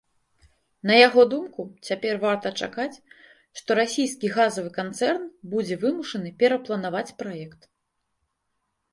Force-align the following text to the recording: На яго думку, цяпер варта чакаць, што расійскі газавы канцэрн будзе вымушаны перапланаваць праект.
На 0.91 0.95
яго 1.07 1.23
думку, 1.33 1.61
цяпер 1.89 2.13
варта 2.23 2.51
чакаць, 2.65 2.95
што 3.59 3.69
расійскі 3.79 4.31
газавы 4.37 4.69
канцэрн 4.79 5.23
будзе 5.51 5.77
вымушаны 5.83 6.31
перапланаваць 6.45 7.15
праект. 7.21 7.61